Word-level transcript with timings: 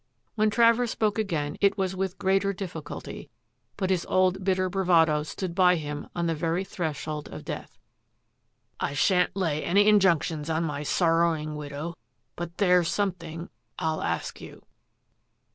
When 0.33 0.49
Travers 0.49 0.89
spoke 0.89 1.19
again 1.19 1.57
it 1.61 1.77
was 1.77 1.95
with 1.95 2.17
greater 2.17 2.53
difficulty, 2.53 3.29
but 3.77 3.91
his 3.91 4.03
old 4.07 4.43
bitter 4.43 4.67
bravado 4.67 5.21
stood 5.21 5.53
by 5.53 5.75
him 5.75 6.07
on 6.15 6.25
the 6.25 6.33
very 6.33 6.63
threshold 6.63 7.29
of 7.31 7.45
death." 7.45 7.77
I 8.79 8.95
shan't 8.95 9.35
lay 9.35 9.63
any 9.63 9.87
injunctions 9.87 10.49
on 10.49 10.63
my 10.63 10.81
sorrowing 10.81 11.55
widow, 11.55 11.93
but 12.35 12.57
there's 12.57 12.87
something— 12.89 13.51
I'll 13.77 14.01
ask 14.01 14.41
you. 14.41 14.63